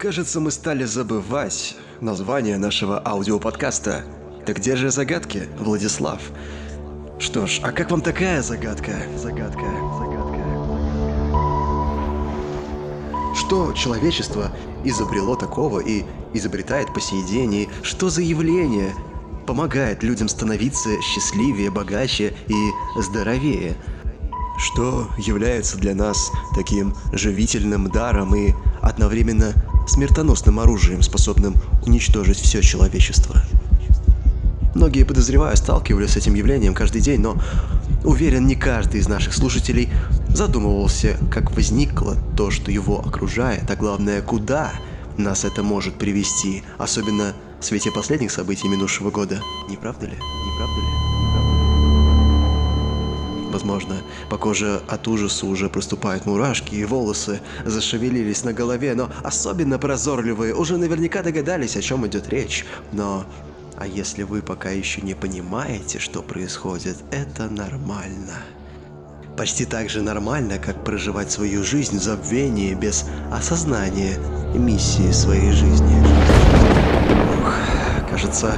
[0.00, 4.02] Кажется, мы стали забывать название нашего аудиоподкаста.
[4.46, 6.22] Так где же загадки, Владислав?
[7.18, 8.92] Что ж, а как вам такая загадка?
[9.18, 9.66] Загадка,
[9.98, 10.40] загадка.
[13.36, 14.50] Что человечество
[14.84, 18.94] изобрело такого и изобретает по сей день, и что за явление
[19.46, 22.70] помогает людям становиться счастливее, богаче и
[23.02, 23.76] здоровее?
[24.56, 29.52] Что является для нас таким живительным даром и одновременно
[29.90, 33.42] смертоносным оружием, способным уничтожить все человечество.
[34.74, 37.36] Многие, подозреваю, сталкивались с этим явлением каждый день, но
[38.04, 39.90] уверен, не каждый из наших слушателей
[40.28, 44.72] задумывался, как возникло то, что его окружает, а главное, куда
[45.16, 49.40] нас это может привести, особенно в свете последних событий минувшего года.
[49.68, 50.12] Не правда ли?
[50.12, 51.09] Не правда ли?
[53.60, 53.96] Возможно,
[54.30, 60.54] по коже от ужаса уже проступают мурашки, и волосы зашевелились на голове, но особенно прозорливые
[60.54, 62.64] уже наверняка догадались, о чем идет речь.
[62.92, 63.26] Но
[63.76, 68.38] а если вы пока еще не понимаете, что происходит, это нормально.
[69.36, 74.16] Почти так же нормально, как проживать свою жизнь в забвении без осознания
[74.54, 76.02] миссии своей жизни.
[77.42, 77.54] Ух,
[78.30, 78.52] кажется,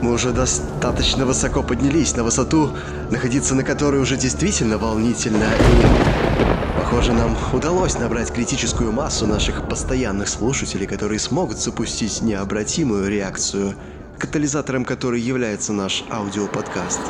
[0.00, 2.70] мы уже достаточно высоко поднялись на высоту,
[3.10, 6.80] находиться на которой уже действительно волнительно и...
[6.80, 13.74] Похоже, нам удалось набрать критическую массу наших постоянных слушателей, которые смогут запустить необратимую реакцию,
[14.18, 17.00] катализатором которой является наш аудиоподкаст.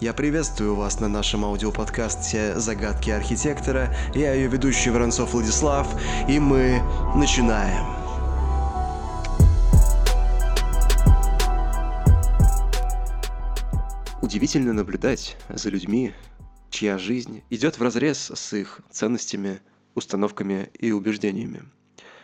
[0.00, 3.94] Я приветствую вас на нашем аудиоподкасте «Загадки архитектора».
[4.14, 5.86] Я ее ведущий Воронцов Владислав,
[6.28, 6.82] и мы
[7.14, 8.01] начинаем.
[14.22, 16.12] Удивительно наблюдать за людьми,
[16.70, 19.60] чья жизнь идет в разрез с их ценностями,
[19.96, 21.64] установками и убеждениями,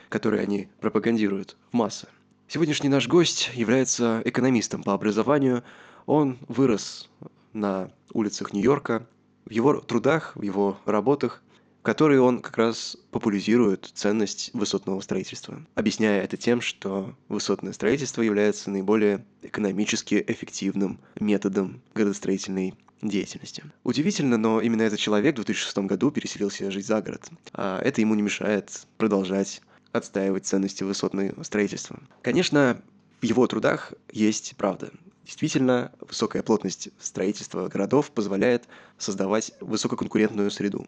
[0.09, 2.07] которые они пропагандируют в массы.
[2.47, 5.65] Сегодняшний наш гость является экономистом по образованию.
[6.07, 7.11] Он вырос
[7.53, 9.05] на улицах Нью-Йорка.
[9.45, 11.43] В его трудах, в его работах
[11.83, 18.71] который он как раз популяризирует ценность высотного строительства, объясняя это тем, что высотное строительство является
[18.71, 23.65] наиболее экономически эффективным методом градостроительной деятельности.
[23.85, 28.15] Удивительно, но именно этот человек в 2006 году переселился жить за город, а это ему
[28.15, 29.63] не мешает продолжать
[29.93, 32.01] отстаивать ценности высотного строительства.
[32.23, 32.81] Конечно,
[33.21, 34.91] в его трудах есть правда.
[35.29, 38.67] Действительно, высокая плотность строительства городов позволяет
[38.97, 40.87] создавать высококонкурентную среду.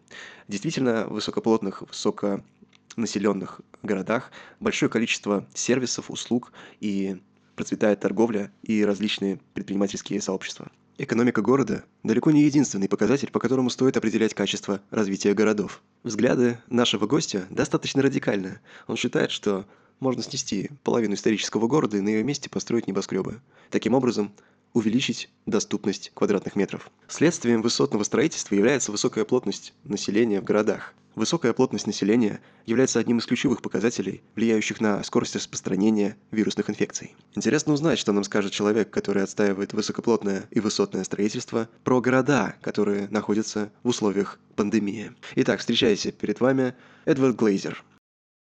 [0.49, 7.21] Действительно, в высокоплотных, высоконаселенных городах большое количество сервисов, услуг и
[7.55, 10.71] процветает торговля и различные предпринимательские сообщества.
[10.97, 15.83] Экономика города– далеко не единственный показатель, по которому стоит определять качество развития городов.
[16.03, 18.61] Взгляды нашего гостя достаточно радикальны.
[18.87, 19.67] Он считает, что
[20.00, 23.41] можно снести половину исторического города и на ее месте построить небоскребы.
[23.71, 24.33] Таким образом,
[24.72, 26.91] увеличить доступность квадратных метров.
[27.09, 30.94] Следствием высотного строительства является высокая плотность населения в городах.
[31.16, 37.17] Высокая плотность населения является одним из ключевых показателей, влияющих на скорость распространения вирусных инфекций.
[37.34, 43.09] Интересно узнать, что нам скажет человек, который отстаивает высокоплотное и высотное строительство, про города, которые
[43.09, 45.11] находятся в условиях пандемии.
[45.34, 46.75] Итак, встречайте перед вами
[47.06, 47.82] Эдвард Глейзер,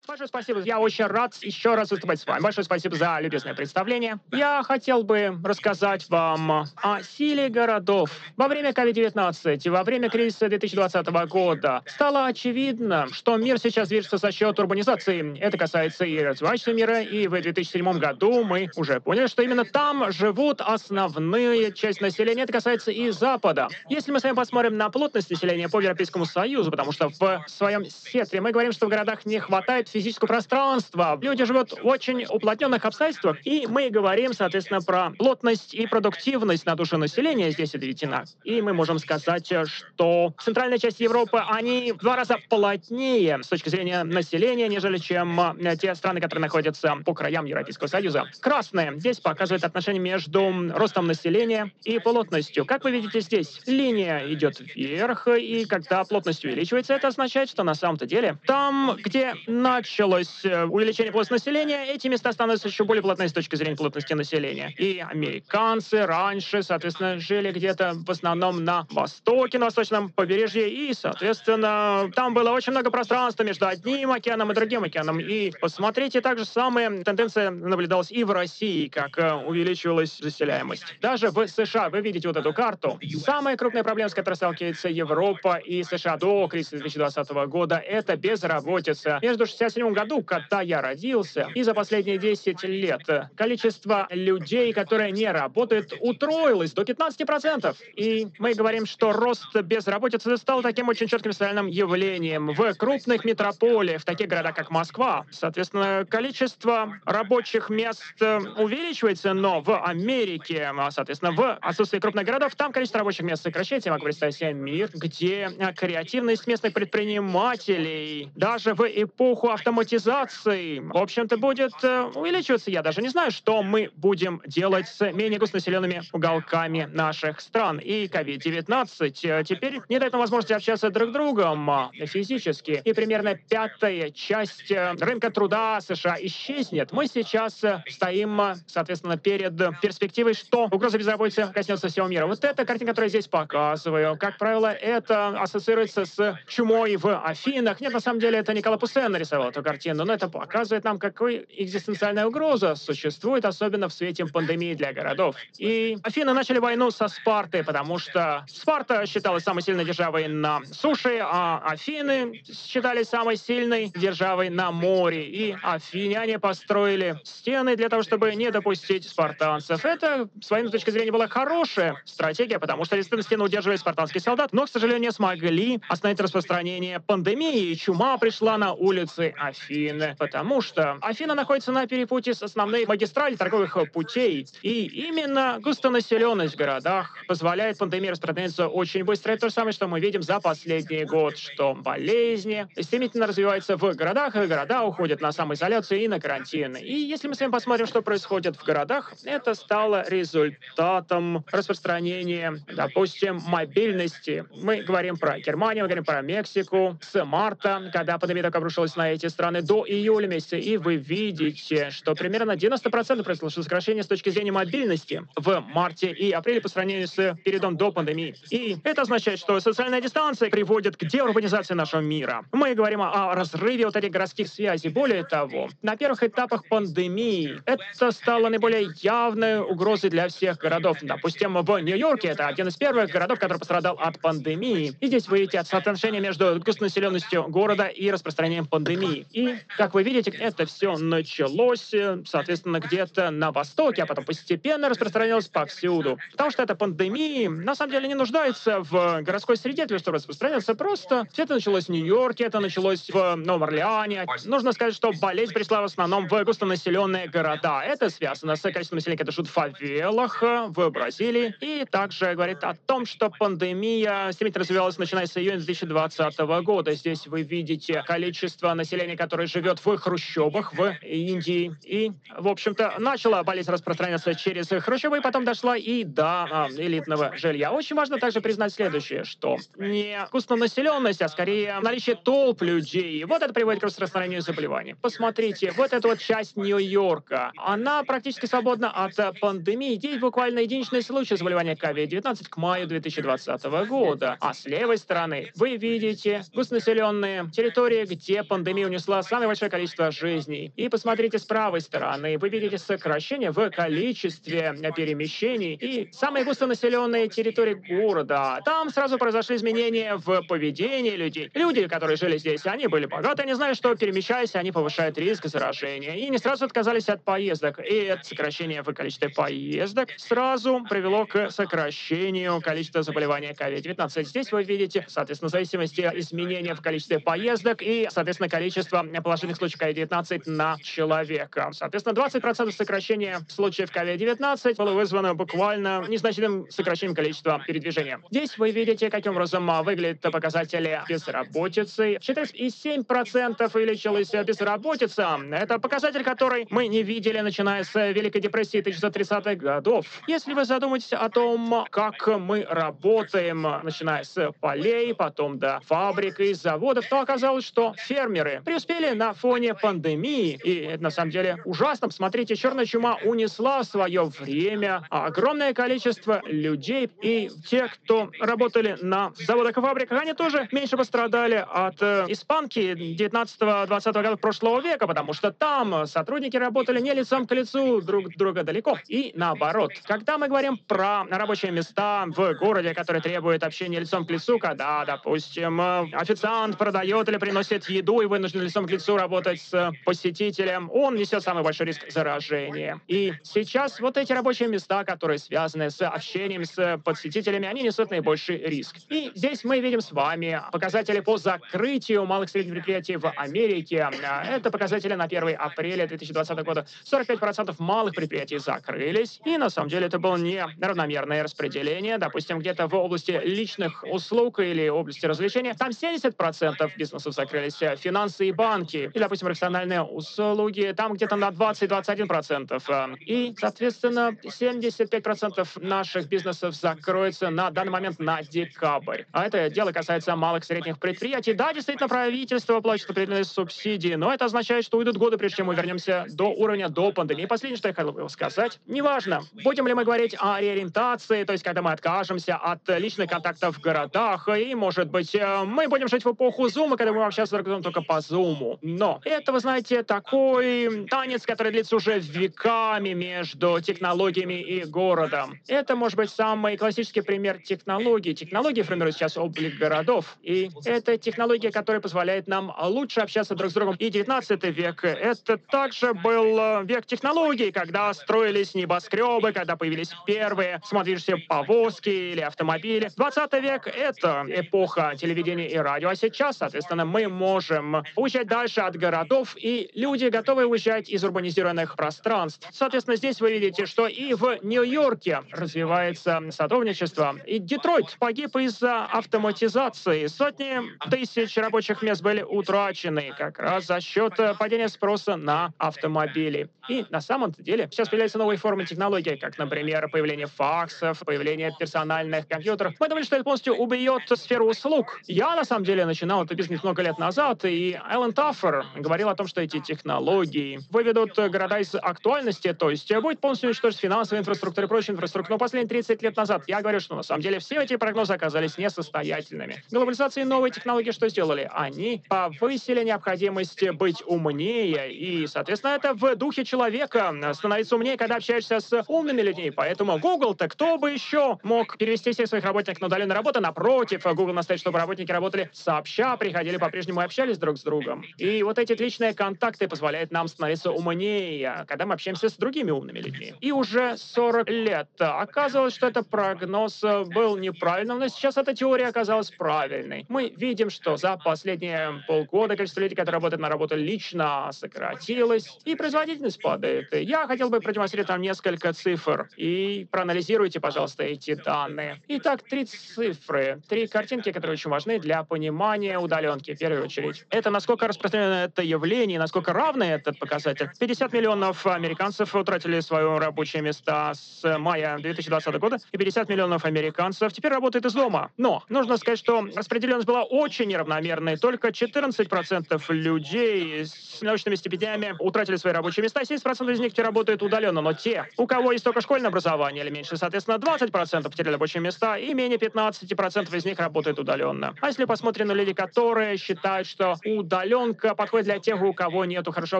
[0.07, 0.61] Большое спасибо.
[0.61, 2.41] Я очень рад еще раз выступать с вами.
[2.41, 4.19] Большое спасибо за любезное представление.
[4.31, 8.09] Я хотел бы рассказать вам о силе городов.
[8.37, 14.31] Во время COVID-19, во время кризиса 2020 года стало очевидно, что мир сейчас движется за
[14.31, 15.37] счет урбанизации.
[15.39, 20.09] Это касается и развивающегося мира, и в 2007 году мы уже поняли, что именно там
[20.13, 22.43] живут основные часть населения.
[22.43, 23.67] Это касается и Запада.
[23.89, 27.83] Если мы с вами посмотрим на плотность населения по Европейскому Союзу, потому что в своем
[27.83, 31.17] сетре мы говорим, что в городах не хватает физического пространства.
[31.21, 36.75] Люди живут в очень уплотненных обстоятельствах, и мы говорим, соответственно, про плотность и продуктивность на
[36.75, 38.25] душу населения здесь отведена.
[38.43, 43.69] И мы можем сказать, что центральная часть Европы, они в два раза плотнее с точки
[43.69, 48.25] зрения населения, нежели чем э, те страны, которые находятся по краям Европейского Союза.
[48.41, 52.65] Красное здесь показывает отношение между ростом населения и плотностью.
[52.65, 57.73] Как вы видите здесь, линия идет вверх, и когда плотность увеличивается, это означает, что на
[57.73, 63.03] самом-то деле там, где на началось э, увеличение плотности населения, эти места становятся еще более
[63.03, 64.73] плотными с точки зрения плотности населения.
[64.77, 72.09] И американцы раньше, соответственно, жили где-то в основном на востоке, на восточном побережье, и, соответственно,
[72.15, 75.19] там было очень много пространства между одним океаном и другим океаном.
[75.19, 80.85] И посмотрите, также самая тенденция наблюдалась и в России, как э, увеличивалась заселяемость.
[81.01, 85.57] Даже в США, вы видите вот эту карту, самая крупная проблема, с которой сталкивается Европа
[85.57, 89.19] и США до кризиса 2020 года, это безработица.
[89.21, 93.01] Между 60 1967 году, когда я родился, и за последние 10 лет
[93.35, 97.75] количество людей, которые не работают, утроилось до 15%.
[97.95, 104.01] И мы говорим, что рост безработицы стал таким очень четким социальным явлением в крупных метрополиях,
[104.01, 105.25] в таких городах, как Москва.
[105.31, 112.99] Соответственно, количество рабочих мест увеличивается, но в Америке, соответственно, в отсутствии крупных городов, там количество
[112.99, 113.89] рабочих мест сокращается.
[113.89, 121.37] Я могу представить себе мир, где креативность местных предпринимателей даже в эпоху автоматизации, в общем-то,
[121.37, 122.71] будет э, увеличиваться.
[122.71, 127.79] Я даже не знаю, что мы будем делать с менее густонаселенными уголками наших стран.
[127.79, 132.81] И COVID-19 э, теперь не дает нам возможности общаться друг с другом э, физически.
[132.85, 136.91] И примерно пятая часть рынка труда США исчезнет.
[136.91, 142.27] Мы сейчас стоим, соответственно, перед перспективой, что угроза безработицы коснется всего мира.
[142.27, 147.81] Вот эта картинка, которую я здесь показываю, как правило, это ассоциируется с чумой в Афинах.
[147.81, 151.45] Нет, на самом деле, это Никола Пуссен нарисовал эту картину, но это показывает нам, какой
[151.49, 155.35] экзистенциальная угроза существует, особенно в свете пандемии для городов.
[155.57, 161.19] И Афины начали войну со Спартой, потому что Спарта считалась самой сильной державой на суше,
[161.23, 165.25] а Афины считались самой сильной державой на море.
[165.25, 169.83] И афиняне построили стены для того, чтобы не допустить спартанцев.
[169.85, 174.53] Это, с военной точки зрения, была хорошая стратегия, потому что действительно стены удерживали спартанских солдат,
[174.53, 180.61] но, к сожалению, не смогли остановить распространение пандемии, и чума пришла на улицы Афины, потому
[180.61, 187.17] что Афина находится на перепутье с основной магистралью торговых путей, и именно густонаселенность в городах
[187.27, 189.31] позволяет пандемии распространяться очень быстро.
[189.31, 193.95] Это то же самое, что мы видим за последний год, что болезни стремительно развиваются в
[193.95, 196.75] городах, и города уходят на самоизоляцию и на карантин.
[196.75, 203.39] И если мы с вами посмотрим, что происходит в городах, это стало результатом распространения, допустим,
[203.47, 204.45] мобильности.
[204.63, 209.11] Мы говорим про Германию, мы говорим про Мексику с марта, когда пандемия так обрушилась на
[209.11, 210.57] эти страны, до июля месяца.
[210.57, 216.31] И вы видите, что примерно 90% произошло сокращение с точки зрения мобильности в марте и
[216.31, 218.35] апреле по сравнению с периодом до пандемии.
[218.49, 222.45] И это означает, что социальная дистанция приводит к деурбанизации нашего мира.
[222.51, 224.89] Мы говорим о разрыве вот этих городских связей.
[224.89, 230.97] Более того, на первых этапах пандемии это стало наиболее явной угрозой для всех городов.
[231.01, 234.93] Допустим, в Нью-Йорке это один из первых городов, который пострадал от пандемии.
[234.99, 239.16] И здесь вы видите соотношение между густонаселенностью города и распространением пандемии.
[239.31, 241.93] И, как вы видите, это все началось,
[242.25, 246.17] соответственно, где-то на востоке, а потом постепенно распространилось повсюду.
[246.31, 250.17] Потому что эта пандемия, на самом деле, не нуждается в городской среде для того, чтобы
[250.17, 250.75] распространяться.
[250.75, 254.25] Просто все это началось в Нью-Йорке, это началось в Новом Орлеане.
[254.45, 257.81] Нужно сказать, что болезнь пришла в основном в густонаселенные города.
[257.83, 261.55] Это связано с количеством населения, которое живут в фавелах в Бразилии.
[261.61, 266.93] И также говорит о том, что пандемия стремительно развивалась начиная с июня 2020 года.
[266.93, 271.75] Здесь вы видите количество населения, которое живет в хрущобах в Индии.
[271.83, 277.35] И, в общем-то, начала болезнь распространяться через хрущобы, и потом дошла и до а, элитного
[277.35, 277.71] жилья.
[277.71, 283.23] Очень важно также признать следующее, что не густонаселенность, а скорее наличие толп людей.
[283.25, 284.95] Вот это приводит к распространению заболеваний.
[285.01, 289.95] Посмотрите, вот эта вот часть Нью-Йорка, она практически свободна от пандемии.
[289.95, 294.37] Здесь буквально единичный случай заболевания COVID-19 к маю 2020 года.
[294.39, 300.71] А с левой стороны вы видите густонаселенные территории, где пандемия унесла самое большое количество жизней.
[300.75, 307.75] И посмотрите с правой стороны, вы видите сокращение в количестве перемещений и самые густонаселенные территории
[307.75, 308.61] города.
[308.65, 311.51] Там сразу произошли изменения в поведении людей.
[311.53, 316.15] Люди, которые жили здесь, они были богаты, они знали, что перемещаясь, они повышают риск заражения.
[316.15, 317.79] И не сразу отказались от поездок.
[317.79, 324.23] И это сокращение в количестве поездок сразу привело к сокращению количества заболевания COVID-19.
[324.23, 330.43] Здесь вы видите, соответственно, зависимости изменения в количестве поездок и, соответственно, количество положительных случаев COVID-19
[330.45, 331.69] на человека.
[331.73, 338.19] Соответственно, 20% сокращения случаев COVID-19 было вызвано буквально незначительным сокращением количества передвижения.
[338.31, 342.17] Здесь вы видите, каким образом выглядят показатели безработицы.
[342.17, 345.39] 4,7% увеличилась безработица.
[345.51, 350.05] Это показатель, который мы не видели, начиная с Великой депрессии 1930-х годов.
[350.27, 356.53] Если вы задумаетесь о том, как мы работаем, начиная с полей, потом до фабрик и
[356.53, 360.59] заводов, то оказалось, что фермеры преуспели на фоне пандемии.
[360.61, 362.11] И это на самом деле ужасно.
[362.11, 367.09] Смотрите, черная чума унесла в свое время огромное количество людей.
[367.21, 372.79] И те, кто работали на заводах и фабриках, они тоже меньше пострадали от э, испанки
[372.79, 378.63] 19-20 годов прошлого века, потому что там сотрудники работали не лицом к лицу друг друга
[378.63, 378.97] далеко.
[379.07, 379.93] И наоборот.
[380.03, 385.05] Когда мы говорим про рабочие места в городе, которые требуют общения лицом к лицу, когда,
[385.05, 385.79] допустим,
[386.13, 391.15] официант продает или приносит еду и вынужден нужно лицом к лицу работать с посетителем, он
[391.15, 392.99] несет самый большой риск заражения.
[393.07, 398.57] И сейчас вот эти рабочие места, которые связаны с общением с посетителями, они несут наибольший
[398.57, 398.97] риск.
[399.09, 404.09] И здесь мы видим с вами показатели по закрытию малых и средних предприятий в Америке.
[404.47, 406.87] Это показатели на 1 апреля 2020 года.
[407.11, 409.39] 45% малых предприятий закрылись.
[409.45, 412.17] И на самом деле это было не равномерное распределение.
[412.17, 417.77] Допустим, где-то в области личных услуг или области развлечения, там 70% бизнесов закрылись.
[417.99, 423.17] Финансы и банки, или, допустим, профессиональные услуги, там где-то на 20-21%.
[423.19, 429.23] И, соответственно, 75% наших бизнесов закроется на данный момент на декабрь.
[429.31, 431.53] А это дело касается малых и средних предприятий.
[431.53, 435.75] Да, действительно, правительство платит определенные субсидии, но это означает, что уйдут годы, прежде чем мы
[435.75, 437.45] вернемся до уровня до пандемии.
[437.45, 441.63] Последнее, что я хотел бы сказать, неважно, будем ли мы говорить о реориентации, то есть
[441.63, 446.25] когда мы откажемся от личных контактов в городах, и, может быть, э, мы будем жить
[446.25, 448.77] в эпоху Зума, когда мы общаться друг с другом только по Зуму.
[448.83, 455.59] Но это, вы знаете, такой танец, который длится уже веками между технологиями и городом.
[455.67, 458.35] Это, может быть, самый классический пример технологий.
[458.35, 463.73] Технологии формируют сейчас облик городов, и это технология, которая позволяет нам лучше общаться друг с
[463.73, 463.95] другом.
[463.95, 471.43] И 19 век— это также был век технологий, когда строились небоскребы, когда появились первые самодвижущиеся
[471.47, 473.09] повозки или автомобили.
[473.15, 478.97] 20 век— это эпоха телевидения и радио, а сейчас, соответственно, мы можем уезжать дальше от
[478.97, 482.67] городов, и люди готовы уезжать из урбанизированных пространств.
[482.73, 490.27] Соответственно, здесь вы видите, что и в Нью-Йорке развивается садовничество, и Детройт погиб из-за автоматизации.
[490.27, 496.69] Сотни тысяч рабочих мест были утрачены как раз за счет падения спроса на автомобили.
[496.89, 502.47] И на самом деле сейчас появляются новые формы технологий, как, например, появление факсов, появление персональных
[502.47, 502.93] компьютеров.
[502.99, 505.21] Мы думали, что это полностью убьет сферу услуг.
[505.27, 509.35] Я, на самом деле, начинал этот бизнес много лет назад, и Эллен Таффер говорил о
[509.35, 514.87] том, что эти технологии выведут города из актуальности, то есть будет полностью уничтожить финансовую инфраструктуру
[514.87, 515.55] и прочую инфраструктуру.
[515.55, 518.77] Но последние 30 лет назад я говорю, что на самом деле все эти прогнозы оказались
[518.77, 519.83] несостоятельными.
[519.91, 521.69] Глобализация и новые технологии что сделали?
[521.73, 528.79] Они повысили необходимость быть умнее, и, соответственно, это в духе человека становиться умнее, когда общаешься
[528.79, 529.71] с умными людьми.
[529.71, 533.59] Поэтому Google-то кто бы еще мог перевести всех своих работников на удаленную работу?
[533.59, 537.96] Напротив, Google настоит, чтобы работники работали сообща, приходили по-прежнему и общались друг с другом.
[538.37, 543.19] И вот эти личные контакты позволяют нам становиться умнее, когда мы общаемся с другими умными
[543.19, 543.53] людьми.
[543.61, 549.51] И уже 40 лет оказывалось, что этот прогноз был неправильным, но сейчас эта теория оказалась
[549.51, 550.25] правильной.
[550.29, 555.95] Мы видим, что за последние полгода количество людей, которые работают на работу лично, сократилось, и
[555.95, 557.13] производительность падает.
[557.13, 562.21] Я хотел бы продемонстрировать вам несколько цифр, и проанализируйте, пожалуйста, эти данные.
[562.27, 567.45] Итак, три цифры, три картинки, которые очень важны для понимания удаленки, в первую очередь.
[567.49, 570.89] Это насколько распространено это явление, насколько равный этот показатель.
[570.99, 577.51] 50 миллионов американцев утратили свое рабочее место с мая 2020 года, и 50 миллионов американцев
[577.53, 578.51] теперь работают из дома.
[578.57, 581.57] Но нужно сказать, что распределенность была очень неравномерной.
[581.57, 587.61] Только 14% людей с научными стипендиями утратили свои рабочие места, 70% из них теперь работают
[587.63, 588.01] удаленно.
[588.01, 592.37] Но те, у кого есть только школьное образование или меньше, соответственно, 20% потеряли рабочие места,
[592.37, 594.95] и менее 15% из них работают удаленно.
[595.01, 597.35] А если посмотрим на людей, которые считают, что
[597.77, 599.99] удаленка подходит для тех, у кого нет хорошего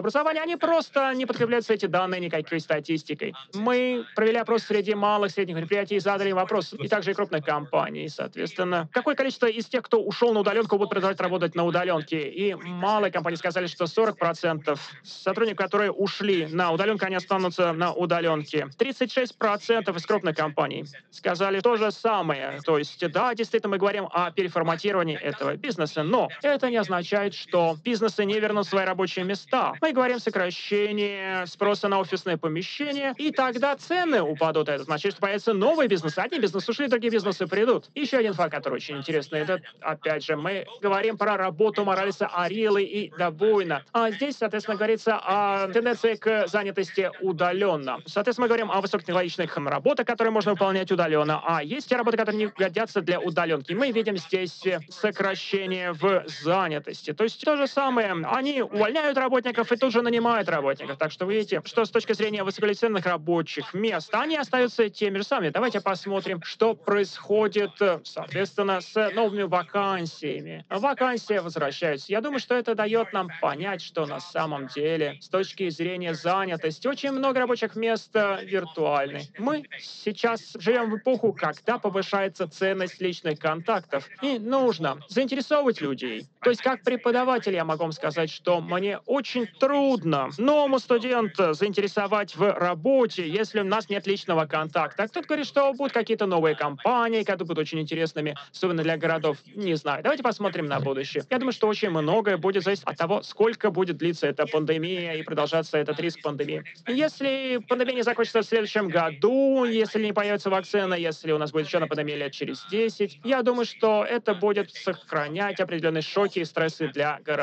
[0.00, 3.34] образования, они просто не подкрепляются эти данные никакой статистикой.
[3.54, 8.08] Мы провели опрос среди малых, средних предприятий и задали вопрос, и также и крупных компаний,
[8.08, 8.88] соответственно.
[8.92, 12.28] Какое количество из тех, кто ушел на удаленку, будут продолжать работать на удаленке?
[12.28, 18.68] И малые компании сказали, что 40% сотрудников, которые ушли на удаленку, они останутся на удаленке.
[18.78, 22.60] 36% из крупных компаний сказали то же самое.
[22.64, 27.67] То есть, да, действительно, мы говорим о переформатировании этого бизнеса, но это не означает, что
[27.76, 29.74] бизнесы не вернут свои рабочие места.
[29.80, 34.68] Мы говорим сокращение спроса на офисные помещения, и тогда цены упадут.
[34.68, 36.18] Это значит, что появятся новые бизнесы.
[36.18, 37.86] Одни бизнесы ушли, другие бизнесы придут.
[37.94, 39.40] Еще один факт, который очень интересный.
[39.40, 43.82] Это, опять же, мы говорим про работу Моралиса Арилы и Дабуйна.
[43.92, 48.00] А здесь, соответственно, говорится о тенденции к занятости удаленно.
[48.06, 51.42] Соответственно, мы говорим о высокотехнологичных работах, которые можно выполнять удаленно.
[51.44, 53.72] А есть те работы, которые не годятся для удаленки.
[53.72, 57.12] Мы видим здесь сокращение в занятости.
[57.12, 58.12] То есть то же самое.
[58.26, 60.96] Они увольняют работников и тут же нанимают работников.
[60.98, 65.24] Так что вы видите, что с точки зрения высококвалифицированных рабочих мест, они остаются теми же
[65.24, 65.50] самыми.
[65.50, 67.72] Давайте посмотрим, что происходит,
[68.04, 70.64] соответственно, с новыми вакансиями.
[70.68, 72.10] Вакансии возвращаются.
[72.10, 76.86] Я думаю, что это дает нам понять, что на самом деле, с точки зрения занятости,
[76.86, 79.22] очень много рабочих мест э, виртуальны.
[79.38, 84.08] Мы сейчас живем в эпоху, когда повышается ценность личных контактов.
[84.22, 86.26] И нужно заинтересовывать людей.
[86.42, 91.52] То есть как преподаватель преподаватель, я могу вам сказать, что мне очень трудно новому студенту
[91.52, 95.08] заинтересовать в работе, если у нас нет личного контакта.
[95.08, 99.38] Кто-то говорит, что будут какие-то новые компании, которые будут очень интересными, особенно для городов.
[99.54, 100.02] Не знаю.
[100.02, 101.24] Давайте посмотрим на будущее.
[101.30, 105.22] Я думаю, что очень многое будет зависеть от того, сколько будет длиться эта пандемия и
[105.22, 106.64] продолжаться этот риск пандемии.
[106.86, 111.66] Если пандемия не закончится в следующем году, если не появится вакцина, если у нас будет
[111.66, 116.44] еще одна пандемия лет через 10, я думаю, что это будет сохранять определенные шоки и
[116.44, 117.37] стрессы для городов.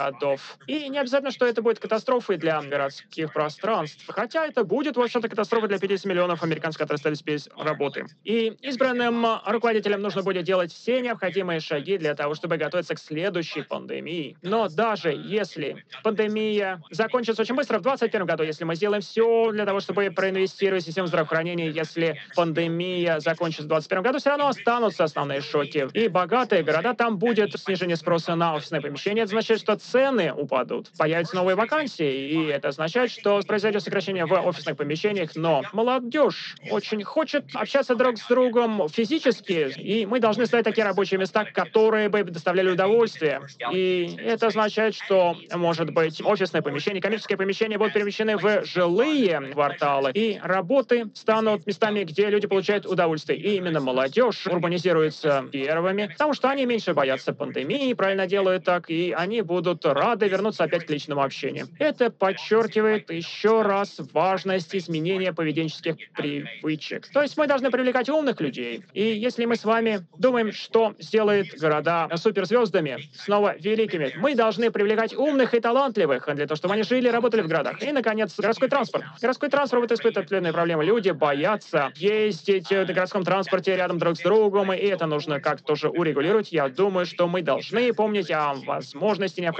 [0.67, 5.29] И не обязательно, что это будет катастрофой для городских пространств, хотя это будет, в общем-то,
[5.29, 8.05] катастрофой для 50 миллионов американцев, которые остались без работы.
[8.23, 13.61] И избранным руководителям нужно будет делать все необходимые шаги для того, чтобы готовиться к следующей
[13.61, 14.37] пандемии.
[14.41, 19.65] Но даже если пандемия закончится очень быстро в 2021 году, если мы сделаем все для
[19.65, 25.03] того, чтобы проинвестировать в систему здравоохранения, если пандемия закончится в 2021 году, все равно останутся
[25.03, 25.87] основные шоки.
[25.93, 29.21] И богатые города, там будет снижение спроса на офисные помещения.
[29.21, 34.33] Это означает, что цены упадут, появятся новые вакансии, и это означает, что произойдет сокращение в
[34.33, 35.31] офисных помещениях.
[35.35, 41.19] Но молодежь очень хочет общаться друг с другом физически, и мы должны создать такие рабочие
[41.19, 43.41] места, которые бы доставляли удовольствие.
[43.71, 50.11] И это означает, что, может быть, офисные помещения, коммерческие помещения будут перемещены в жилые кварталы,
[50.13, 53.39] и работы станут местами, где люди получают удовольствие.
[53.39, 59.13] И именно молодежь урбанизируется первыми, потому что они меньше боятся пандемии, правильно делают так, и
[59.15, 61.67] они будут рады вернуться опять к личному общению.
[61.79, 67.07] Это подчеркивает еще раз важность изменения поведенческих привычек.
[67.11, 68.83] То есть мы должны привлекать умных людей.
[68.93, 75.13] И если мы с вами думаем, что сделает города суперзвездами, снова великими, мы должны привлекать
[75.15, 77.81] умных и талантливых для того, чтобы они жили и работали в городах.
[77.81, 79.05] И, наконец, городской транспорт.
[79.21, 80.85] Городской транспорт испытывает определенные проблемы.
[80.85, 85.89] Люди боятся ездить на городском транспорте рядом друг с другом, и это нужно как-то тоже
[85.89, 86.51] урегулировать.
[86.51, 89.54] Я думаю, что мы должны помнить о возможности, необходимости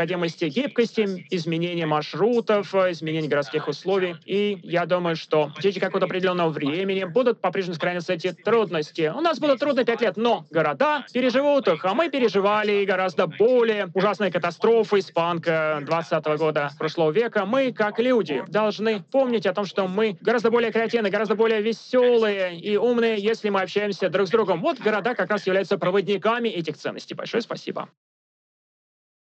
[0.49, 4.15] гибкости, изменения маршрутов, изменения городских условий.
[4.25, 9.11] И я думаю, что в течение какого-то определенного времени будут по-прежнему сохраняться эти трудности.
[9.15, 13.89] У нас было трудно пять лет, но города переживут их, а мы переживали гораздо более
[13.93, 17.45] ужасные катастрофы испанка 20 года прошлого века.
[17.45, 22.59] Мы, как люди, должны помнить о том, что мы гораздо более креативны, гораздо более веселые
[22.59, 24.61] и умные, если мы общаемся друг с другом.
[24.61, 27.13] Вот города как раз являются проводниками этих ценностей.
[27.13, 27.89] Большое спасибо.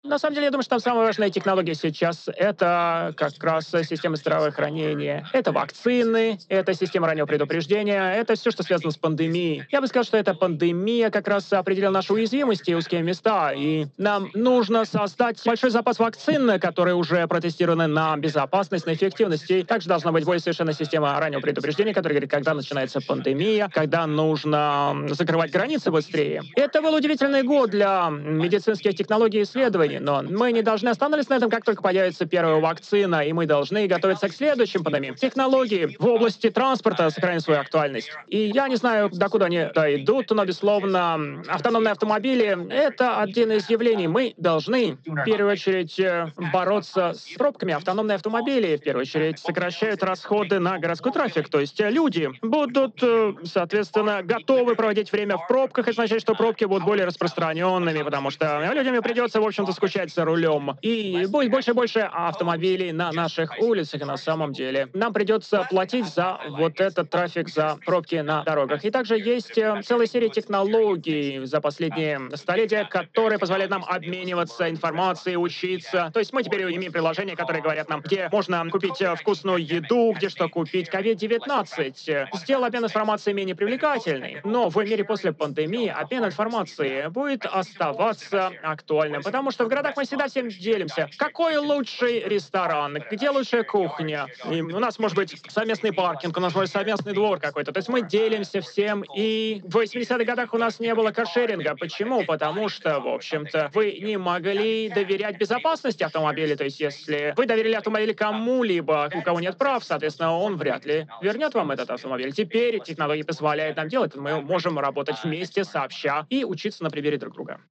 [0.05, 4.15] На самом деле, я думаю, что там самая важная технология сейчас— это как раз система
[4.15, 5.27] здравоохранения.
[5.33, 9.65] Это вакцины, это система раннего предупреждения, это все, что связано с пандемией.
[9.69, 13.88] Я бы сказал, что эта пандемия как раз определила наши уязвимости и узкие места, и
[13.97, 19.51] нам нужно создать большой запас вакцин, которые уже протестированы на безопасность, на эффективность.
[19.51, 24.07] И также должна быть более совершенная система раннего предупреждения, которая говорит, когда начинается пандемия, когда
[24.07, 26.41] нужно закрывать границы быстрее.
[26.55, 31.38] Это был удивительный год для медицинских технологий и исследований но мы не должны остановиться на
[31.38, 35.15] этом, как только появится первая вакцина, и мы должны готовиться к следующим пандемиям.
[35.15, 38.12] Технологии в области транспорта сохраняют свою актуальность.
[38.28, 44.08] И я не знаю, докуда они дойдут, но, безусловно, автономные автомобили— это один из явлений.
[44.08, 47.73] Мы должны, в первую очередь, э, бороться с пробками.
[47.73, 51.49] Автономные автомобили, в первую очередь, сокращают расходы на городской трафик.
[51.49, 55.88] То есть люди будут, э, соответственно, готовы проводить время в пробках.
[55.88, 60.25] Это означает, что пробки будут более распространенными, потому что людям придется, в общем-то, скучать за
[60.25, 60.77] рулем.
[60.81, 66.05] И будет больше и больше автомобилей на наших улицах, на самом деле нам придется платить
[66.05, 68.83] за вот этот трафик, за пробки на дорогах.
[68.83, 75.37] И также есть э, целая серия технологий за последние столетия, которые позволяют нам обмениваться информацией,
[75.37, 76.11] учиться.
[76.13, 80.13] То есть мы теперь имеем приложения, которые говорят нам, где можно купить э, вкусную еду,
[80.13, 80.89] где что купить.
[80.89, 84.41] COVID-19 сделал обмен информацией менее привлекательный.
[84.43, 90.27] Но в мире после пандемии обмен информацией будет оставаться актуальным, потому что городах мы всегда
[90.27, 91.10] всем делимся.
[91.17, 92.97] Какой лучший ресторан?
[93.10, 94.27] Где лучшая кухня?
[94.49, 97.71] И у нас может быть совместный паркинг, у нас может быть совместный двор какой-то.
[97.71, 99.03] То есть мы делимся всем.
[99.15, 101.75] И в 80-х годах у нас не было каршеринга.
[101.75, 102.25] Почему?
[102.25, 106.55] Потому что, в общем-то, вы не могли доверять безопасности автомобиля.
[106.55, 111.08] То есть если вы доверили автомобиль кому-либо, у кого нет прав, соответственно, он вряд ли
[111.21, 112.34] вернет вам этот автомобиль.
[112.34, 114.15] Теперь технологии позволяют нам делать.
[114.15, 117.62] Мы можем работать вместе, сообща и учиться на примере друг друга.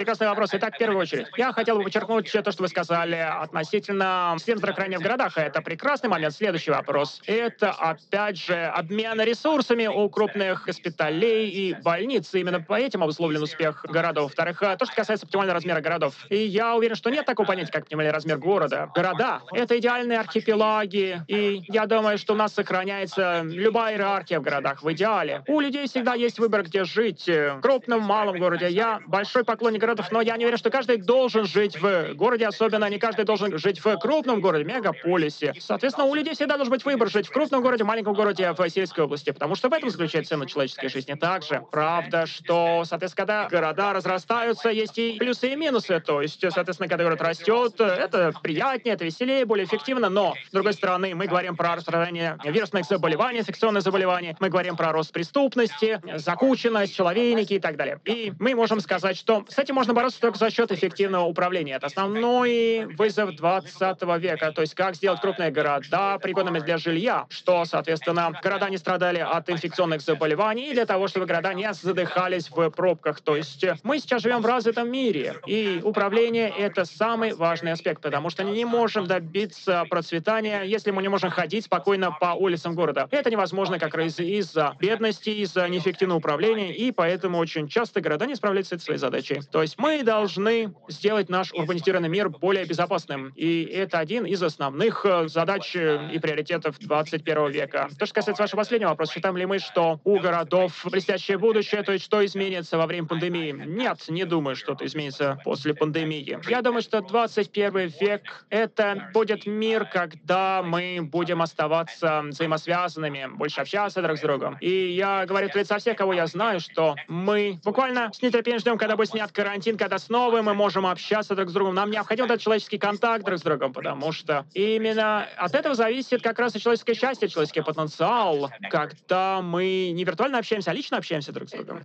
[0.00, 0.48] Прекрасный вопрос.
[0.54, 4.98] Итак, в первую очередь, я хотел бы подчеркнуть то, что вы сказали относительно систем здравоохранения
[4.98, 5.36] в городах.
[5.36, 6.34] Это прекрасный момент.
[6.34, 7.20] Следующий вопрос.
[7.26, 12.32] Это, опять же, обмен ресурсами у крупных госпиталей и больниц.
[12.32, 14.30] Именно по этим обусловлен успех городов.
[14.30, 16.14] Во-вторых, то, что касается оптимального размера городов.
[16.30, 18.90] И я уверен, что нет такого понятия, как оптимальный размер города.
[18.94, 21.20] Города— это идеальные архипелаги.
[21.28, 25.44] И я думаю, что у нас сохраняется любая иерархия в городах в идеале.
[25.46, 27.26] У людей всегда есть выбор, где жить.
[27.26, 28.70] В крупном, малом городе.
[28.70, 32.88] Я большой поклонник городов, но я не уверен, что каждый должен жить в городе, особенно
[32.88, 35.54] не каждый должен жить в крупном городе, мегаполисе.
[35.58, 39.04] Соответственно, у людей всегда должен быть выбор жить в крупном городе, маленьком городе, в сельской
[39.04, 41.14] области, потому что в этом заключается цена человеческой жизни.
[41.14, 46.00] Также правда, что, соответственно, когда города разрастаются, есть и плюсы и минусы.
[46.00, 50.72] То есть, соответственно, когда город растет, это приятнее, это веселее, более эффективно, но, с другой
[50.72, 56.94] стороны, мы говорим про распространение вирусных заболеваний, инфекционных заболеваний, мы говорим про рост преступности, закученность,
[56.94, 58.00] человейники и так далее.
[58.04, 61.74] И мы можем сказать, что с этим можно бороться только за счет эффективного управления.
[61.74, 64.52] Это основной вызов 20 века.
[64.52, 69.48] То есть как сделать крупные города пригодными для жилья, что, соответственно, города не страдали от
[69.50, 73.20] инфекционных заболеваний, и для того, чтобы города не задыхались в пробках.
[73.20, 78.30] То есть мы сейчас живем в развитом мире, и управление— это самый важный аспект, потому
[78.30, 83.08] что не можем добиться процветания, если мы не можем ходить спокойно по улицам города.
[83.10, 88.34] Это невозможно как раз из-за бедности, из-за неэффективного управления, и поэтому очень часто города не
[88.34, 89.40] справляются с своей задачей.
[89.50, 95.04] То есть мы должны сделать наш урбанизированный мир более безопасным, и это один из основных
[95.04, 97.88] э, задач и приоритетов 21 века.
[97.98, 101.92] То, что касается вашего последнего вопроса, считаем ли мы, что у городов блестящее будущее, то
[101.92, 103.52] есть что изменится во время пандемии?
[103.52, 106.38] Нет, не думаю, что это изменится после пандемии.
[106.48, 114.02] Я думаю, что 21 век— это будет мир, когда мы будем оставаться взаимосвязанными, больше общаться
[114.02, 114.56] друг с другом.
[114.60, 118.78] И я говорю от лица всех, кого я знаю, что мы буквально с нетерпением ждем,
[118.78, 121.74] когда будет снят карантин, когда снова мы можем общаться друг с другом.
[121.74, 126.38] Нам необходим этот человеческий контакт друг с другом, потому что именно от этого зависит как
[126.38, 131.48] раз и человеческое счастье, человеческий потенциал, когда мы не виртуально общаемся, а лично общаемся друг
[131.48, 131.84] с другом.